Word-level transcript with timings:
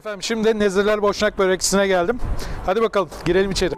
Efendim 0.00 0.22
şimdi 0.22 0.58
Nezirler 0.58 1.02
Boşnak 1.02 1.38
Börekçisi'ne 1.38 1.86
geldim. 1.86 2.18
Hadi 2.66 2.82
bakalım 2.82 3.08
girelim 3.24 3.50
içeri. 3.50 3.74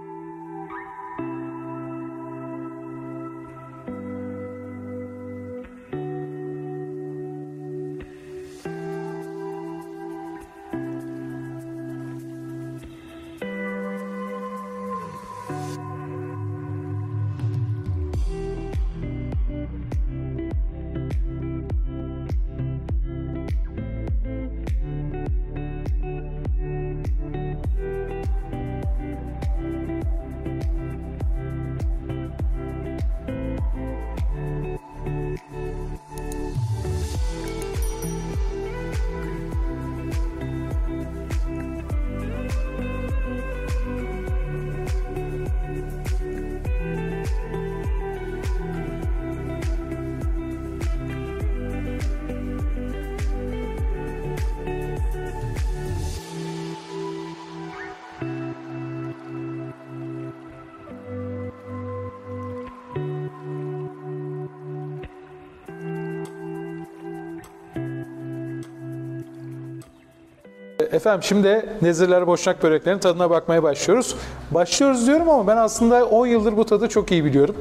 Efendim 70.93 71.23
şimdi 71.23 71.67
Nezirler 71.83 72.27
Boşnak 72.27 72.63
Böreklerinin 72.63 73.01
tadına 73.01 73.31
bakmaya 73.31 73.63
başlıyoruz. 73.63 74.17
Başlıyoruz 74.51 75.07
diyorum 75.07 75.31
ama 75.31 75.47
ben 75.47 75.57
aslında 75.57 76.07
10 76.07 76.27
yıldır 76.27 76.57
bu 76.57 76.65
tadı 76.65 76.89
çok 76.89 77.13
iyi 77.13 77.25
biliyorum. 77.25 77.57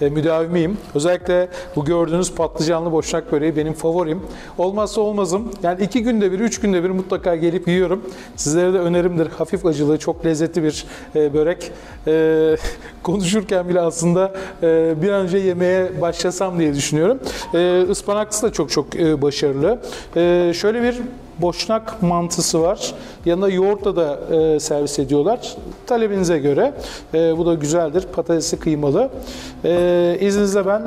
E, 0.00 0.08
müdavimiyim. 0.08 0.78
Özellikle 0.94 1.48
bu 1.76 1.84
gördüğünüz 1.84 2.34
patlıcanlı 2.34 2.92
boşnak 2.92 3.32
böreği 3.32 3.56
benim 3.56 3.72
favorim. 3.72 4.22
Olmazsa 4.58 5.00
olmazım. 5.00 5.50
Yani 5.62 5.84
iki 5.84 6.02
günde 6.02 6.32
bir, 6.32 6.40
üç 6.40 6.60
günde 6.60 6.84
bir 6.84 6.90
mutlaka 6.90 7.36
gelip 7.36 7.68
yiyorum. 7.68 8.02
Sizlere 8.36 8.72
de 8.72 8.78
önerimdir. 8.78 9.28
Hafif 9.38 9.66
acılı, 9.66 9.98
çok 9.98 10.26
lezzetli 10.26 10.62
bir 10.62 10.84
e, 11.14 11.34
börek. 11.34 11.72
E, 12.06 12.56
konuşurken 13.02 13.68
bile 13.68 13.80
aslında 13.80 14.32
e, 14.62 14.94
bir 15.02 15.10
an 15.10 15.20
önce 15.20 15.38
yemeye 15.38 16.00
başlasam 16.00 16.58
diye 16.58 16.74
düşünüyorum. 16.74 17.20
E, 17.54 17.82
ıspanaklısı 17.90 18.46
da 18.46 18.52
çok 18.52 18.70
çok 18.70 18.96
e, 18.96 19.22
başarılı. 19.22 19.78
E, 20.16 20.52
şöyle 20.54 20.82
bir 20.82 21.00
boşnak 21.40 22.02
mantısı 22.02 22.62
var. 22.62 22.94
Yanında 23.24 23.48
yoğurtla 23.48 23.96
da 23.96 24.34
e, 24.34 24.60
servis 24.60 24.98
ediyorlar. 24.98 25.56
Talebinize 25.86 26.38
göre. 26.38 26.74
E, 27.14 27.38
bu 27.38 27.46
da 27.46 27.54
güzeldir. 27.54 28.06
Patatesi 28.12 28.58
kıymalı. 28.58 29.10
E, 29.64 30.18
izninizle 30.20 30.66
ben 30.66 30.82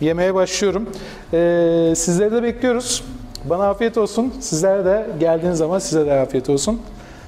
yemeye 0.00 0.34
başlıyorum. 0.34 0.88
E, 1.32 1.92
sizleri 1.96 2.32
de 2.32 2.42
bekliyoruz. 2.42 3.04
Bana 3.44 3.68
afiyet 3.68 3.98
olsun. 3.98 4.34
Sizlere 4.40 4.84
de 4.84 5.06
geldiğiniz 5.20 5.58
zaman 5.58 5.78
size 5.78 6.06
de 6.06 6.12
afiyet 6.12 6.50
olsun. 6.50 6.80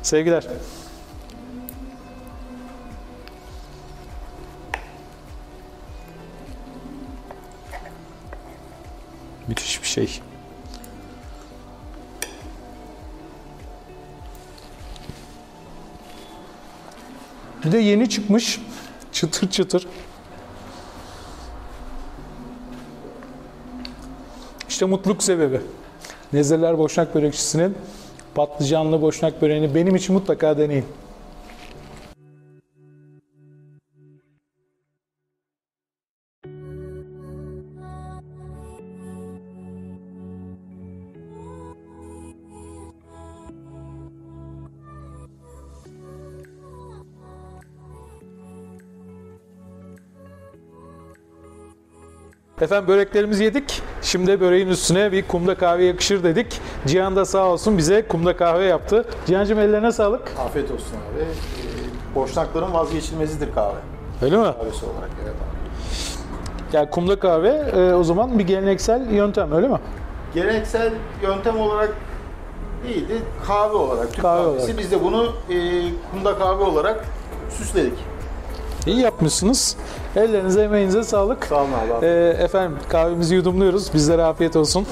Sevgiler. 0.03 0.47
Müthiş 9.49 9.83
bir 9.83 9.89
şey. 9.89 10.21
Bir 17.65 17.73
de 17.73 17.79
yeni 17.79 18.09
çıkmış. 18.09 18.61
Çıtır 19.13 19.51
çıtır. 19.51 19.87
İşte 24.69 24.87
mutluluk 24.87 25.23
sebebi. 25.23 25.61
Nezirler 26.33 26.79
Boşnak 26.79 27.15
Börekçisi'nin 27.15 27.77
patlıcanlı 28.35 29.03
boşnak 29.03 29.43
böreğini 29.43 29.75
benim 29.75 29.97
için 29.97 30.15
mutlaka 30.15 30.59
deneyin. 30.59 30.85
Efendim 52.61 52.89
böreklerimizi 52.89 53.45
yedik. 53.45 53.83
Şimdi 54.03 54.41
böreğin 54.41 54.69
üstüne 54.69 55.13
bir 55.13 55.29
kumda 55.29 55.55
kahve 55.55 55.85
yakışır 55.85 56.23
dedik. 56.25 56.61
Cihan 56.87 57.17
da 57.17 57.25
sağ 57.25 57.45
olsun 57.47 57.79
bize 57.79 58.07
kumda 58.09 58.37
kahve 58.37 58.65
yaptı. 58.65 59.05
Cihan'cığım 59.27 59.59
ellerine 59.59 59.93
sağlık. 59.93 60.23
Afiyet 60.39 60.71
olsun 60.71 60.87
abi. 60.87 61.21
Ee, 61.23 62.15
Boşnakların 62.15 62.73
vazgeçilmezidir 62.73 63.55
kahve. 63.55 63.75
Öyle 64.23 64.37
mi? 64.37 64.43
Kahvesi 64.45 64.85
olarak 64.85 65.11
evet 65.25 65.35
abi. 65.35 66.77
Yani 66.77 66.91
kumda 66.91 67.19
kahve 67.19 67.49
e, 67.49 67.95
o 67.95 68.05
zaman 68.05 68.39
bir 68.39 68.47
geleneksel 68.47 69.11
yöntem 69.11 69.53
öyle 69.53 69.69
mi? 69.69 69.79
Geleneksel 70.35 70.93
yöntem 71.23 71.61
olarak 71.61 71.97
değildi, 72.89 73.15
kahve 73.47 73.77
olarak, 73.77 74.13
Türk 74.13 74.23
Kahve 74.23 74.43
kahvesi. 74.45 74.63
olarak. 74.65 74.79
Biz 74.79 74.91
de 74.91 75.05
bunu 75.05 75.25
e, 75.51 75.55
kumda 76.11 76.39
kahve 76.39 76.63
olarak 76.65 77.05
süsledik. 77.51 77.99
İyi 78.87 79.01
yapmışsınız. 79.01 79.77
Ellerinize 80.17 80.63
emeğinize 80.63 81.05
sağlık. 81.05 81.45
Sağ 81.47 81.63
olun 81.63 81.73
abi. 81.73 82.07
E, 82.07 82.37
efendim 82.39 82.79
kahvemizi 82.89 83.35
yudumluyoruz. 83.35 83.95
Bizlere 83.95 84.25
afiyet 84.25 84.57
olsun. 84.57 84.87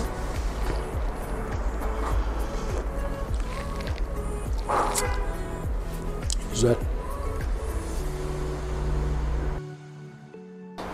Güzel. 6.52 6.74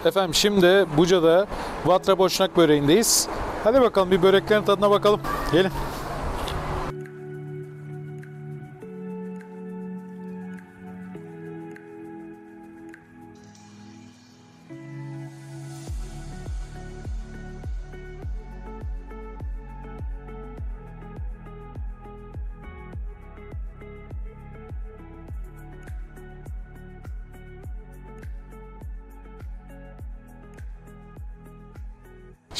Efendim 0.05 0.35
şimdi 0.35 0.87
Buca'da 0.97 1.47
Vatra 1.87 2.19
Boşnak 2.19 2.57
böreğindeyiz. 2.57 3.29
Hadi 3.65 3.81
bakalım 3.81 4.11
bir 4.11 4.23
böreklerin 4.23 4.63
tadına 4.63 4.91
bakalım. 4.91 5.21
Gelin. 5.53 5.71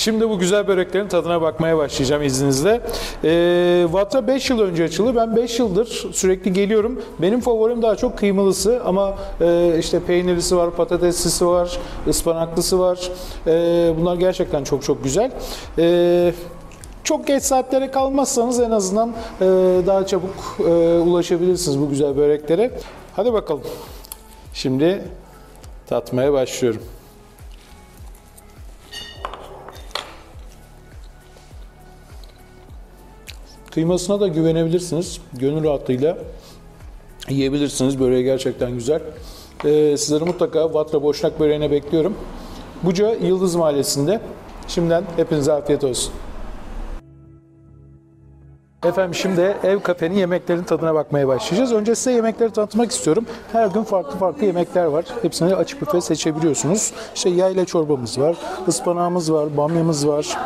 Şimdi 0.05 0.29
bu 0.29 0.39
güzel 0.39 0.67
böreklerin 0.69 1.09
tadına 1.09 1.43
bakmaya 1.43 1.79
başlayacağım 1.79 2.23
izninizle. 2.23 2.81
Ee, 3.25 3.87
Vatra 3.91 4.27
5 4.27 4.51
yıl 4.51 4.61
önce 4.61 4.85
açıldı. 4.85 5.17
Ben 5.17 5.37
5 5.37 5.59
yıldır 5.59 5.87
sürekli 6.13 6.53
geliyorum. 6.53 7.03
Benim 7.19 7.41
favorim 7.41 7.83
daha 7.83 7.97
çok 7.97 8.19
kıymalısı 8.19 8.83
ama 8.85 9.15
e, 9.41 9.77
işte 9.79 10.01
peynirlisi 10.01 10.57
var, 10.57 10.71
patateslisi 10.71 11.47
var, 11.47 11.79
ıspanaklısı 12.09 12.81
var. 12.81 13.11
E, 13.47 13.95
bunlar 14.01 14.17
gerçekten 14.17 14.65
çok 14.65 14.83
çok 14.83 15.05
güzel. 15.05 15.31
E, 15.79 16.33
çok 17.05 17.27
geç 17.27 17.43
saatlere 17.43 17.91
kalmazsanız 17.91 18.61
en 18.61 18.71
azından 18.71 19.09
e, 19.41 19.45
daha 19.87 20.07
çabuk 20.07 20.59
e, 20.61 20.73
ulaşabilirsiniz 20.99 21.81
bu 21.81 21.91
güzel 21.91 22.17
böreklere. 22.17 22.71
Hadi 23.17 23.33
bakalım. 23.33 23.63
Şimdi 24.55 25.03
tatmaya 25.87 26.33
başlıyorum. 26.33 26.83
Kıymasına 33.75 34.21
da 34.21 34.29
güvenebilirsiniz. 34.29 35.21
Gönül 35.33 35.65
rahatlığıyla 35.65 36.19
yiyebilirsiniz. 37.29 38.01
Böreği 38.01 38.25
gerçekten 38.25 38.75
güzel. 38.75 39.01
Ee, 39.65 39.97
sizleri 39.97 40.25
mutlaka 40.25 40.75
Vatra 40.75 41.03
Boşnak 41.03 41.41
böreğine 41.41 41.71
bekliyorum. 41.71 42.15
Buca 42.83 43.15
Yıldız 43.15 43.55
Mahallesi'nde. 43.55 44.21
Şimdiden 44.69 45.05
hepinize 45.17 45.53
afiyet 45.53 45.85
olsun. 45.85 46.13
Efendim 48.85 49.15
şimdi 49.15 49.57
ev 49.65 49.81
kafenin 49.81 50.15
yemeklerinin 50.15 50.65
tadına 50.65 50.95
bakmaya 50.95 51.29
başlayacağız. 51.29 51.73
Önce 51.73 51.95
size 51.95 52.13
yemekleri 52.13 52.51
tanıtmak 52.51 52.91
istiyorum. 52.91 53.27
Her 53.53 53.67
gün 53.67 53.83
farklı 53.83 54.19
farklı 54.19 54.47
yemekler 54.47 54.85
var. 54.85 55.05
Hepsini 55.23 55.55
açık 55.55 55.83
büfe 55.83 56.01
seçebiliyorsunuz. 56.01 56.93
İşte 57.15 57.31
yayla 57.31 57.65
çorbamız 57.65 58.21
var, 58.21 58.37
ıspanağımız 58.69 59.33
var, 59.33 59.57
bamyamız 59.57 60.09
var, 60.09 60.37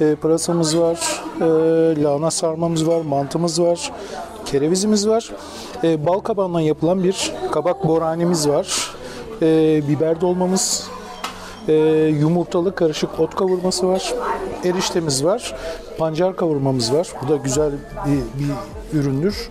e, 0.00 0.14
pırasamız 0.14 0.78
var, 0.78 1.22
e, 1.40 2.02
lahana 2.02 2.30
sarmamız 2.30 2.88
var, 2.88 3.00
mantımız 3.00 3.62
var, 3.62 3.92
kerevizimiz 4.46 5.08
var. 5.08 5.30
E, 5.84 6.06
bal 6.06 6.18
kabağından 6.18 6.60
yapılan 6.60 7.04
bir 7.04 7.32
kabak 7.50 7.88
boranemiz 7.88 8.48
var. 8.48 8.90
E, 9.42 9.82
biber 9.88 10.20
dolmamız, 10.20 10.88
e, 11.68 11.72
yumurtalı 12.20 12.74
karışık 12.74 13.20
ot 13.20 13.34
kavurması 13.34 13.88
var. 13.88 14.14
Eriştemiz 14.64 15.24
var. 15.24 15.54
Pancar 15.98 16.36
kavurmamız 16.36 16.92
var. 16.92 17.08
Bu 17.22 17.28
da 17.28 17.36
güzel 17.36 17.72
bir, 18.06 18.44
bir 18.92 18.98
üründür. 18.98 19.50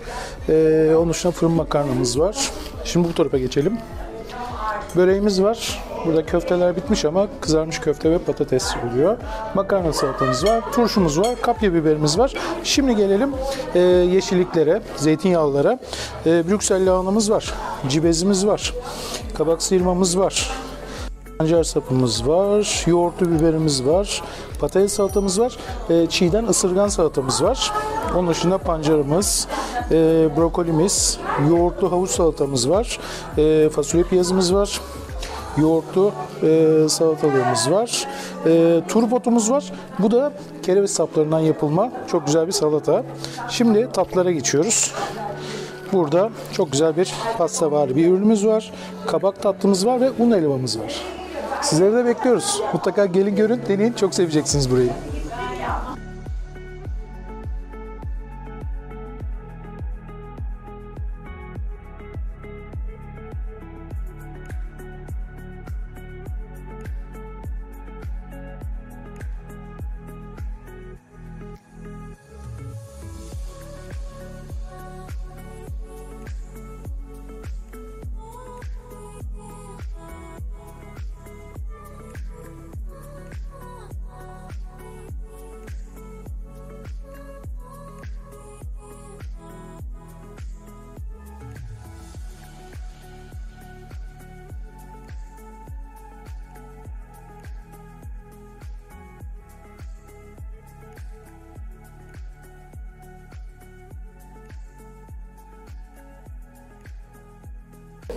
E, 0.50 0.96
onun 0.96 1.10
dışında 1.10 1.32
fırın 1.32 1.52
makarnamız 1.52 2.20
var. 2.20 2.52
Şimdi 2.84 3.08
bu 3.08 3.14
tarafa 3.14 3.38
geçelim. 3.38 3.78
Böreğimiz 4.96 5.44
var. 5.44 5.84
Burada 6.06 6.26
köfteler 6.26 6.76
bitmiş 6.76 7.06
ama 7.06 7.28
kızarmış 7.42 7.80
köfte 7.80 8.12
ve 8.12 8.18
patates 8.18 8.76
oluyor. 8.76 9.18
Makarna 9.54 9.94
salatamız 9.94 10.46
var, 10.46 10.72
turşumuz 10.72 11.20
var, 11.20 11.42
kapya 11.42 11.74
biberimiz 11.74 12.20
var. 12.20 12.34
Şimdi 12.64 12.96
gelelim 12.96 13.34
e, 13.76 13.80
yeşilliklere, 13.80 14.82
zeytinyağlılara. 14.96 15.80
E, 16.26 16.50
Brüksel 16.50 16.92
lahanamız 16.92 17.32
var, 17.32 17.54
cibezimiz 17.90 18.48
var, 18.48 18.74
kabak 19.38 19.64
sıyırmamız 19.64 20.20
var, 20.20 20.52
Pancar 21.38 21.64
sapımız 21.64 22.28
var, 22.28 22.84
yoğurtlu 22.88 23.32
biberimiz 23.32 23.86
var, 23.86 24.22
patates 24.60 24.94
salatamız 24.94 25.40
var, 25.40 25.58
e, 25.90 26.08
çiğden 26.10 26.46
ısırgan 26.46 26.88
salatamız 26.88 27.44
var. 27.44 27.72
Onun 28.16 28.28
dışında 28.28 28.58
pancarımız, 28.58 29.48
e, 29.92 30.30
brokolimiz, 30.38 31.20
yoğurtlu 31.50 31.92
havuç 31.92 32.10
salatamız 32.10 32.70
var, 32.70 33.00
e, 33.38 33.70
fasulye 33.70 34.04
piyazımız 34.04 34.54
var, 34.54 34.82
yoğurtlu 35.58 36.12
e, 36.44 36.90
salatalığımız 36.90 37.72
var, 37.72 38.08
e, 38.46 38.82
turbotumuz 38.88 39.52
var. 39.52 39.74
Bu 40.00 40.12
da 40.12 40.32
kereviz 40.64 40.92
saplarından 40.92 41.40
yapılma 41.40 41.92
çok 42.08 42.26
güzel 42.26 42.48
bir 42.48 42.52
salata. 42.52 43.04
Şimdi 43.50 43.92
tatlara 43.94 44.32
geçiyoruz. 44.32 44.94
Burada 45.94 46.30
çok 46.54 46.72
güzel 46.72 46.98
bir 46.98 47.14
pasta 47.38 47.72
var, 47.72 47.96
bir 47.96 48.08
ürünümüz 48.08 48.46
var, 48.46 48.72
kabak 49.08 49.42
tatlımız 49.42 49.86
var 49.86 50.02
ve 50.02 50.12
un 50.20 50.32
helvamız 50.32 50.80
var. 50.80 51.02
Sizleri 51.62 51.94
de 51.94 52.06
bekliyoruz. 52.06 52.62
Mutlaka 52.74 53.06
gelin 53.06 53.36
görün, 53.36 53.62
deneyin. 53.68 53.94
Çok 53.94 54.16
seveceksiniz 54.16 54.72
burayı. 54.72 54.90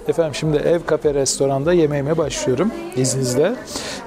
Efendim 0.08 0.34
şimdi 0.34 0.56
ev 0.56 0.80
kafe 0.86 1.14
restoranda 1.14 1.72
yemeğime 1.72 2.18
başlıyorum 2.18 2.72
izninizle. 2.96 3.54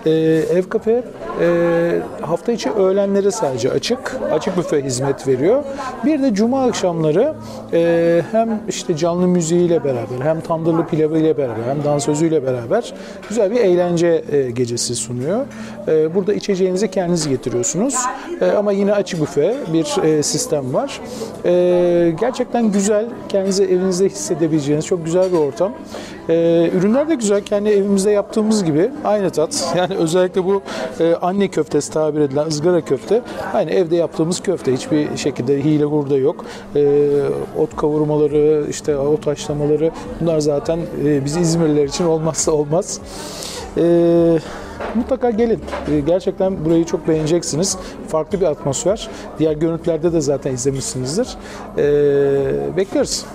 Ee, 0.06 0.12
ev 0.54 0.70
kafe 0.70 1.04
e, 1.42 2.00
hafta 2.22 2.52
içi 2.52 2.72
öğlenleri 2.72 3.32
sadece 3.32 3.72
açık. 3.72 4.18
Açık 4.32 4.58
büfe 4.58 4.84
hizmet 4.84 5.28
veriyor. 5.28 5.64
Bir 6.06 6.22
de 6.22 6.34
cuma 6.34 6.64
akşamları 6.64 7.34
e, 7.74 8.22
hem 8.32 8.60
işte 8.70 8.98
canlı 8.98 9.28
müziğiyle 9.28 9.84
beraber 9.84 10.20
hem 10.24 10.42
tandırlı 10.42 10.86
pilavıyla 10.86 11.38
beraber 11.38 11.64
hem 11.68 11.84
dansözüyle 11.84 12.46
beraber 12.46 12.94
güzel 13.30 13.52
bir 13.52 13.60
eğlence 13.60 14.24
e, 14.32 14.52
gecesi 14.52 14.96
sunuyor. 14.96 15.46
E, 15.88 16.16
burada 16.16 16.34
içeceğinizi 16.34 16.92
kendiniz 16.92 17.28
getiriyorsunuz. 17.28 17.96
E, 18.42 18.52
ama 18.52 18.72
yine 18.72 18.94
açık 18.94 19.22
büfe 19.22 19.56
bir 19.74 20.04
e, 20.04 20.24
sistem 20.24 20.74
var. 20.74 21.02
E, 21.46 22.14
gerçekten 22.20 22.72
güzel, 22.72 23.06
kendinizi 23.30 23.64
evinizde 23.64 24.06
hissedebileceğiniz 24.06 24.86
çok 24.86 25.06
güzel 25.06 25.32
bir 25.32 25.38
ortam. 25.38 25.72
E, 26.30 26.70
ürünler 26.74 27.10
de 27.10 27.16
güzel, 27.16 27.42
kendi 27.42 27.70
evimizde 27.70 28.12
yaptığımız 28.12 28.64
gibi 28.64 28.90
aynı 29.06 29.30
tat. 29.30 29.74
Yani 29.78 29.96
özellikle 29.96 30.46
bu 30.46 30.62
e, 31.00 31.16
anne 31.22 31.48
köftesi 31.48 31.92
tabir 31.92 32.20
edilen 32.22 32.48
ızgara 32.48 32.82
köfte. 32.82 33.22
Aynı 33.54 33.72
evde 33.72 33.96
yaptığımız 33.96 34.42
köfte. 34.42 34.74
Hiçbir 34.74 35.18
şekilde 35.18 35.64
hile 35.64 35.84
hurda 35.84 36.18
yok. 36.18 36.46
E, 36.76 37.10
ot 37.58 37.76
kavurmaları, 37.76 38.66
işte 38.70 38.98
ot 38.98 39.28
haşlamaları 39.28 39.92
bunlar 40.22 40.40
zaten 40.40 40.80
e, 41.06 41.26
biz 41.26 41.38
İzmirliler 41.38 41.84
için 41.84 42.06
olmazsa 42.06 42.52
olmaz. 42.52 43.00
E, 43.78 44.40
mutlaka 44.96 45.30
gelin. 45.30 45.60
E, 45.92 46.00
gerçekten 46.00 46.66
burayı 46.66 46.86
çok 46.86 47.08
beğeneceksiniz. 47.08 47.78
Farklı 48.08 48.42
bir 48.42 48.46
atmosfer. 48.46 49.10
Diğer 49.40 49.54
görüntülerde 49.54 50.14
de 50.14 50.22
zaten 50.22 50.54
izlemişsinizdir. 50.54 51.28
E, 51.78 52.78
bekleriz. 52.78 53.26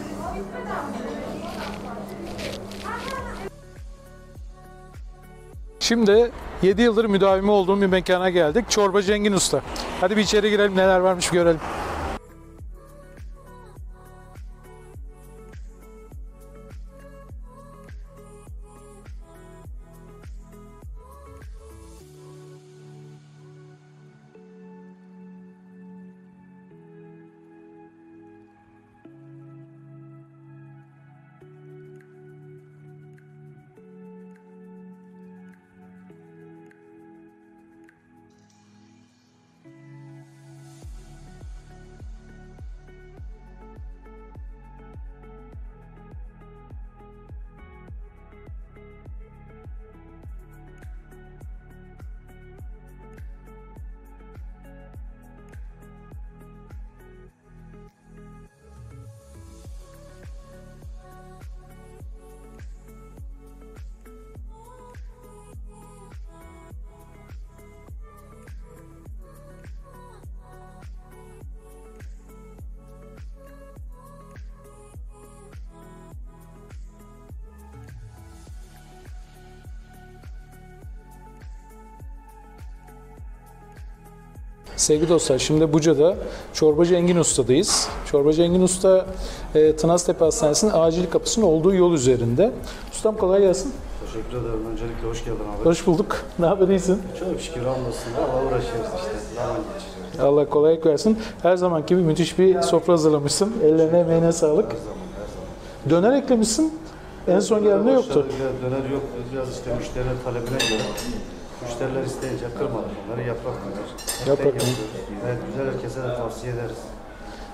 Şimdi 5.86 6.30
7 6.62 6.82
yıldır 6.82 7.04
müdavimi 7.04 7.50
olduğum 7.50 7.80
bir 7.80 7.86
mekana 7.86 8.30
geldik. 8.30 8.70
Çorbacı 8.70 9.12
Engin 9.12 9.32
Usta. 9.32 9.60
Hadi 10.00 10.16
bir 10.16 10.22
içeri 10.22 10.50
girelim 10.50 10.76
neler 10.76 11.00
varmış 11.00 11.30
görelim. 11.30 11.60
Sevgili 84.76 85.08
dostlar, 85.08 85.38
şimdi 85.38 85.72
Buca'da 85.72 86.16
Çorbacı 86.52 86.94
Engin 86.94 87.16
Usta'dayız. 87.16 87.88
Çorbacı 88.10 88.42
Engin 88.42 88.62
Usta, 88.62 89.06
e, 89.54 89.76
Tınaztepe 89.76 90.24
Hastanesi'nin 90.24 90.70
acil 90.74 91.06
kapısının 91.10 91.46
olduğu 91.46 91.74
yol 91.74 91.92
üzerinde. 91.92 92.52
Ustam 92.92 93.16
kolay 93.16 93.40
gelsin. 93.40 93.72
Teşekkür 94.06 94.36
ederim. 94.36 94.66
Öncelikle 94.72 95.08
hoş 95.08 95.24
geldin 95.24 95.38
abi. 95.60 95.64
Hoş 95.64 95.86
bulduk. 95.86 96.24
Ne 96.38 96.46
haber, 96.46 96.68
iyisin? 96.68 97.02
Çok 97.18 97.40
şükür 97.40 97.60
hamdolsun. 97.60 98.12
Valla 98.18 98.42
uğraşıyoruz 98.42 98.90
işte. 98.96 99.10
Zaman 99.34 99.56
geçiriyoruz. 99.56 100.20
Allah 100.20 100.50
kolaylık 100.50 100.86
versin. 100.86 101.18
Her 101.42 101.56
zaman 101.56 101.86
gibi 101.86 102.00
müthiş 102.00 102.38
bir 102.38 102.62
sofra 102.62 102.92
hazırlamışsın. 102.92 103.52
Ellerine 103.64 103.98
emeğine 103.98 104.32
sağlık. 104.32 104.72
Her 104.72 104.78
zaman, 104.78 104.96
her 105.20 105.90
zaman. 105.90 106.02
Döner 106.02 106.22
eklemişsin. 106.22 106.78
En 107.28 107.40
son 107.40 107.62
geldiğinde 107.62 107.90
yoktu. 107.92 108.26
Döner 108.62 108.90
yok. 108.90 109.02
Biraz 109.32 109.50
işte 109.50 109.74
müşterilerin 109.78 110.16
talebine 110.24 110.58
göre. 110.70 110.82
Müşteriler 111.66 112.02
isteyince 112.02 112.44
kırmadık 112.58 112.90
onları. 113.06 113.28
Yaprak. 113.28 113.54
Etten 114.20 114.30
Yaprak. 114.30 114.54
Evet, 115.26 115.38
güzel 115.46 115.74
herkese 115.74 116.02
de 116.02 116.16
tavsiye 116.16 116.52
ederiz. 116.52 116.78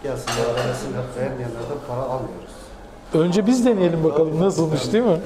Gelsinler, 0.03 0.47
denesinler. 0.47 1.03
Beğenmeyenlerden 1.19 1.81
para 1.89 2.01
almıyoruz. 2.01 2.53
Önce 3.15 3.47
biz 3.47 3.67
deneyelim 3.67 4.05
bakalım 4.05 4.41
nasılmış 4.41 4.93
değil 4.93 5.05
mi? 5.05 5.21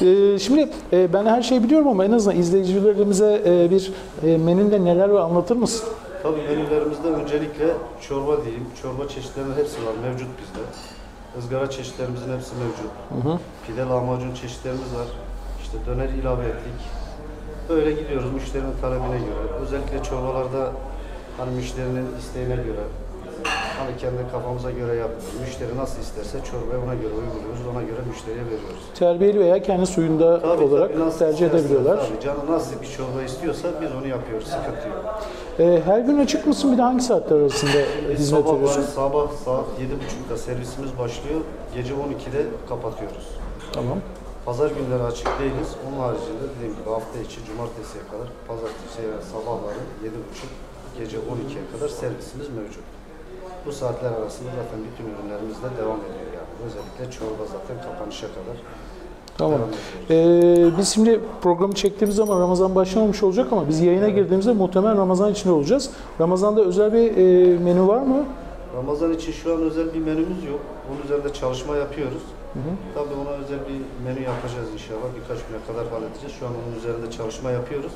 Ee, 0.00 0.38
şimdi 0.38 0.68
e, 0.92 1.12
ben 1.12 1.26
her 1.26 1.42
şeyi 1.42 1.62
biliyorum 1.62 1.88
ama 1.88 2.04
en 2.04 2.12
azından 2.12 2.38
izleyicilerimize 2.38 3.42
e, 3.46 3.70
bir 3.70 3.92
e, 4.22 4.84
neler 4.84 5.08
var 5.08 5.20
anlatır 5.20 5.56
mısın? 5.56 5.88
Tabii 6.22 6.42
menülerimizde 6.42 7.08
öncelikle 7.08 7.66
çorba 8.08 8.44
diyeyim. 8.44 8.66
Çorba 8.82 9.08
çeşitlerinin 9.08 9.54
hepsi 9.56 9.86
var. 9.86 9.92
Mevcut 10.04 10.28
bizde. 10.38 10.62
Izgara 11.38 11.70
çeşitlerimizin 11.70 12.32
hepsi 12.32 12.52
mevcut. 12.54 13.24
Hı 13.24 13.28
hı. 13.30 13.38
Pide 13.66 13.80
lahmacun 13.80 14.34
çeşitlerimiz 14.34 14.94
var. 14.94 15.06
İşte 15.62 15.76
döner 15.86 16.08
ilave 16.08 16.44
ettik. 16.44 17.01
Böyle 17.68 17.90
gidiyoruz 17.92 18.32
müşterinin 18.32 18.72
talebine 18.80 19.18
göre. 19.18 19.42
Özellikle 19.62 20.02
çorbalarda 20.02 20.72
hani 21.38 21.50
müşterinin 21.56 22.06
isteğine 22.18 22.54
göre 22.54 22.82
hani 23.78 23.96
kendi 23.98 24.32
kafamıza 24.32 24.70
göre 24.70 24.94
yapmıyoruz. 24.94 25.40
Müşteri 25.40 25.76
nasıl 25.76 26.00
isterse 26.00 26.38
çorbayı 26.50 26.82
ona 26.84 26.94
göre 26.94 27.12
uyguluyoruz. 27.22 27.66
Ona 27.72 27.82
göre 27.82 28.00
müşteriye 28.08 28.44
veriyoruz. 28.44 28.82
Terbiyeli 28.98 29.40
veya 29.40 29.62
kendi 29.62 29.86
suyunda 29.86 30.40
Tabii, 30.40 30.64
olarak 30.64 30.92
tabii, 30.92 31.00
nasıl 31.02 31.18
tercih 31.18 31.46
isterse, 31.46 31.58
edebiliyorlar. 31.66 32.06
Tabii 32.08 32.20
canı 32.24 32.50
nasıl 32.50 32.80
bir 32.82 32.86
çorba 32.86 33.22
istiyorsa 33.22 33.68
biz 33.82 33.88
onu 34.00 34.06
yapıyoruz. 34.06 34.46
Sıkıntı 34.48 34.88
yok. 34.88 35.20
Ee, 35.58 35.82
her 35.84 35.98
gün 36.00 36.18
açık 36.18 36.46
mısın? 36.46 36.72
Bir 36.72 36.78
de 36.78 36.82
hangi 36.82 37.02
saatler 37.02 37.36
arasında 37.36 37.72
Biz 38.10 38.18
hizmet 38.18 38.40
sabah, 38.44 38.54
veriyorsun? 38.54 38.82
sabah 38.82 39.26
saat 39.44 39.64
7.30'da 39.80 40.36
servisimiz 40.38 40.90
başlıyor. 40.98 41.40
Gece 41.74 41.92
12'de 41.94 42.42
kapatıyoruz. 42.68 43.28
Tamam. 43.72 43.98
Pazar 44.46 44.70
günleri 44.70 45.02
açık 45.02 45.28
değiliz. 45.40 45.70
Onun 45.86 45.98
haricinde 46.04 46.46
dediğim 46.56 46.74
gibi 46.78 46.90
hafta 46.90 47.18
içi 47.26 47.38
cumartesiye 47.46 48.04
kadar 48.10 48.28
pazartesi 48.48 48.96
şey, 48.96 49.04
sabahları 49.32 49.82
7.30 50.04 50.98
gece 50.98 51.16
12'ye 51.16 51.64
kadar 51.72 51.88
servisimiz 51.88 52.48
mevcut. 52.56 52.84
Bu 53.66 53.72
saatler 53.72 54.12
arasında 54.12 54.50
zaten 54.60 54.78
bütün 54.86 55.04
ürünlerimizle 55.12 55.68
devam 55.80 56.00
ediyor 56.08 56.30
yani. 56.38 56.50
Özellikle 56.66 57.04
çorba 57.18 57.44
zaten 57.54 57.76
kapanışa 57.86 58.26
kadar 58.26 58.56
Tamam. 59.38 59.60
Ee, 60.10 60.78
biz 60.78 60.88
şimdi 60.88 61.20
programı 61.42 61.72
çektiğimiz 61.72 62.16
zaman 62.16 62.40
Ramazan 62.40 62.74
başlamamış 62.74 63.22
olacak 63.22 63.52
ama 63.52 63.68
biz 63.68 63.80
yayına 63.80 64.08
girdiğimizde 64.08 64.52
muhtemelen 64.52 64.98
Ramazan 64.98 65.32
içinde 65.32 65.52
olacağız. 65.52 65.90
Ramazan'da 66.20 66.62
özel 66.62 66.92
bir 66.92 67.16
e, 67.16 67.58
menü 67.58 67.86
var 67.86 68.00
mı? 68.00 68.24
Ramazan 68.76 69.12
için 69.12 69.32
şu 69.32 69.54
an 69.54 69.60
özel 69.60 69.94
bir 69.94 69.98
menümüz 70.00 70.44
yok. 70.44 70.60
Bunun 70.90 71.02
üzerinde 71.04 71.32
çalışma 71.32 71.76
yapıyoruz. 71.76 72.22
Tabii 72.94 73.14
ona 73.22 73.30
özel 73.30 73.58
bir 73.58 74.04
menü 74.04 74.24
yapacağız 74.26 74.68
inşallah. 74.74 75.08
Birkaç 75.16 75.38
güne 75.48 75.58
kadar 75.66 75.92
halledeceğiz. 75.92 76.34
Şu 76.40 76.46
an 76.46 76.52
onun 76.52 76.78
üzerinde 76.78 77.10
çalışma 77.10 77.50
yapıyoruz. 77.50 77.92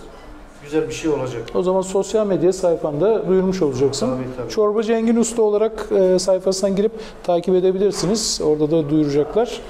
Güzel 0.65 0.89
bir 0.89 0.95
şey 0.95 1.11
olacak. 1.11 1.43
O 1.55 1.63
zaman 1.63 1.81
sosyal 1.81 2.27
medya 2.27 2.53
sayfanda 2.53 3.29
duyurmuş 3.29 3.63
olacaksın. 3.63 4.07
Tabii, 4.07 4.37
tabii. 4.37 4.51
Çorbacı 4.51 4.93
Engin 4.93 5.17
Usta 5.17 5.43
olarak 5.43 5.87
e, 5.93 6.19
sayfasından 6.19 6.77
girip 6.77 6.93
takip 7.23 7.55
edebilirsiniz. 7.55 8.41
Orada 8.45 8.71
da 8.71 8.91
duyuracaklar. 8.91 9.61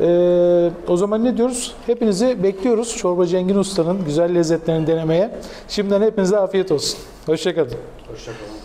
E, 0.00 0.70
o 0.88 0.96
zaman 0.96 1.24
ne 1.24 1.36
diyoruz? 1.36 1.74
Hepinizi 1.86 2.42
bekliyoruz 2.42 2.96
Çorbacı 2.96 3.36
Engin 3.36 3.56
Usta'nın 3.56 4.04
güzel 4.04 4.34
lezzetlerini 4.34 4.86
denemeye. 4.86 5.30
Şimdiden 5.68 6.02
hepinize 6.02 6.38
afiyet 6.38 6.72
olsun. 6.72 6.98
Hoşçakalın. 7.26 7.70
Hoşçakalın. 8.10 8.59